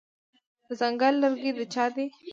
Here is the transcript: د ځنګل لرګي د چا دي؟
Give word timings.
د 0.67 0.69
ځنګل 0.79 1.13
لرګي 1.23 1.51
د 1.57 1.59
چا 1.73 1.85
دي؟ 1.95 2.05